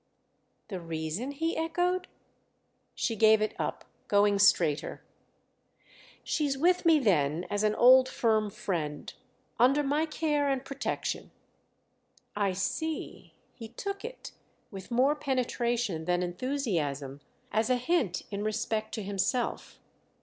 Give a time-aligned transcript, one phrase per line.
[0.69, 2.07] "'The reason'?" he echoed.
[2.95, 5.03] She gave it up, going straighter.
[6.23, 9.13] "She's with me then as an old firm friend.
[9.59, 11.29] Under my care and protection."
[12.35, 14.31] "I see"—he took it,
[14.71, 17.21] with more penetration than enthusiasm,
[17.51, 19.77] as a hint in respect to himself.